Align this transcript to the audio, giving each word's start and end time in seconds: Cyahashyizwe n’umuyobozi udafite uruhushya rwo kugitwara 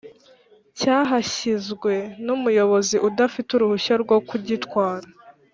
Cyahashyizwe 0.77 1.93
n’umuyobozi 2.25 2.95
udafite 3.07 3.49
uruhushya 3.53 3.93
rwo 4.03 4.17
kugitwara 4.27 5.07